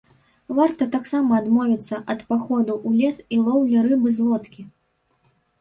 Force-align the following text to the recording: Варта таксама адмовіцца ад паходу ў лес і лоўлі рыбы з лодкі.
Варта 0.59 0.87
таксама 0.95 1.31
адмовіцца 1.41 1.95
ад 2.15 2.19
паходу 2.31 2.73
ў 2.87 2.97
лес 3.03 3.17
і 3.37 3.41
лоўлі 3.49 3.85
рыбы 3.89 4.15
з 4.17 4.31
лодкі. 4.31 4.61